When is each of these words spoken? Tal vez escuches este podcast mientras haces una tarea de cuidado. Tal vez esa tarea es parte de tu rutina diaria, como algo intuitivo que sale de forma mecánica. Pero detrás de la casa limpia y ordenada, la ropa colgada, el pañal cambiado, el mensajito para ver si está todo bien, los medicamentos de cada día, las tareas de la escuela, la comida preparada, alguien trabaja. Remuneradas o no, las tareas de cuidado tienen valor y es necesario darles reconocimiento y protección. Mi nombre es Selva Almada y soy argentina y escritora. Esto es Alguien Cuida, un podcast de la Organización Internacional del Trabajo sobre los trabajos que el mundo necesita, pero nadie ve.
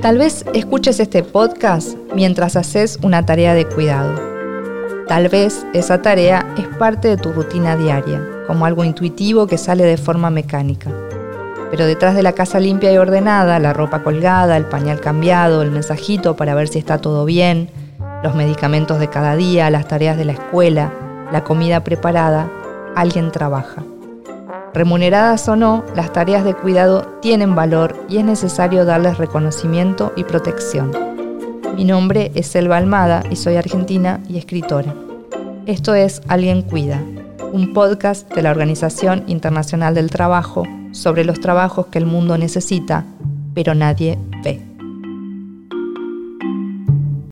Tal 0.00 0.16
vez 0.16 0.44
escuches 0.54 1.00
este 1.00 1.24
podcast 1.24 1.96
mientras 2.14 2.54
haces 2.54 3.00
una 3.02 3.26
tarea 3.26 3.54
de 3.54 3.66
cuidado. 3.66 4.14
Tal 5.08 5.28
vez 5.28 5.66
esa 5.74 6.02
tarea 6.02 6.46
es 6.56 6.68
parte 6.78 7.08
de 7.08 7.16
tu 7.16 7.32
rutina 7.32 7.76
diaria, 7.76 8.24
como 8.46 8.64
algo 8.64 8.84
intuitivo 8.84 9.48
que 9.48 9.58
sale 9.58 9.84
de 9.84 9.96
forma 9.96 10.30
mecánica. 10.30 10.92
Pero 11.72 11.84
detrás 11.84 12.14
de 12.14 12.22
la 12.22 12.32
casa 12.32 12.60
limpia 12.60 12.92
y 12.92 12.96
ordenada, 12.96 13.58
la 13.58 13.72
ropa 13.72 14.04
colgada, 14.04 14.56
el 14.56 14.66
pañal 14.66 15.00
cambiado, 15.00 15.62
el 15.62 15.72
mensajito 15.72 16.36
para 16.36 16.54
ver 16.54 16.68
si 16.68 16.78
está 16.78 16.98
todo 16.98 17.24
bien, 17.24 17.68
los 18.22 18.36
medicamentos 18.36 19.00
de 19.00 19.08
cada 19.08 19.34
día, 19.34 19.68
las 19.68 19.88
tareas 19.88 20.16
de 20.16 20.26
la 20.26 20.32
escuela, 20.32 20.92
la 21.32 21.42
comida 21.42 21.82
preparada, 21.82 22.48
alguien 22.94 23.32
trabaja. 23.32 23.82
Remuneradas 24.74 25.48
o 25.48 25.56
no, 25.56 25.84
las 25.96 26.12
tareas 26.12 26.44
de 26.44 26.54
cuidado 26.54 27.18
tienen 27.22 27.54
valor 27.54 27.96
y 28.08 28.18
es 28.18 28.24
necesario 28.24 28.84
darles 28.84 29.18
reconocimiento 29.18 30.12
y 30.14 30.24
protección. 30.24 30.92
Mi 31.74 31.84
nombre 31.84 32.32
es 32.34 32.48
Selva 32.48 32.76
Almada 32.76 33.22
y 33.30 33.36
soy 33.36 33.56
argentina 33.56 34.20
y 34.28 34.36
escritora. 34.36 34.94
Esto 35.66 35.94
es 35.94 36.20
Alguien 36.28 36.62
Cuida, 36.62 37.02
un 37.52 37.72
podcast 37.72 38.32
de 38.34 38.42
la 38.42 38.50
Organización 38.50 39.24
Internacional 39.26 39.94
del 39.94 40.10
Trabajo 40.10 40.64
sobre 40.92 41.24
los 41.24 41.40
trabajos 41.40 41.86
que 41.86 41.98
el 41.98 42.06
mundo 42.06 42.36
necesita, 42.36 43.04
pero 43.54 43.74
nadie 43.74 44.18
ve. 44.42 44.67